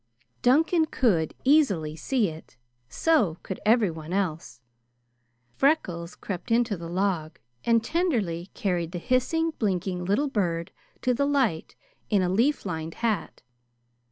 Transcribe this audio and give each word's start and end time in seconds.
Duncan 0.41 0.85
could 0.87 1.35
easily 1.43 1.95
see 1.95 2.27
it; 2.27 2.57
so 2.89 3.37
could 3.43 3.59
everyone 3.63 4.13
else. 4.13 4.59
Freckles 5.53 6.15
crept 6.15 6.49
into 6.49 6.75
the 6.75 6.89
log 6.89 7.37
and 7.65 7.83
tenderly 7.83 8.49
carried 8.55 8.93
the 8.93 8.97
hissing, 8.97 9.51
blinking 9.59 10.03
little 10.03 10.27
bird 10.27 10.71
to 11.03 11.13
the 11.13 11.27
light 11.27 11.75
in 12.09 12.23
a 12.23 12.29
leaf 12.29 12.65
lined 12.65 12.95
hat. 13.05 13.43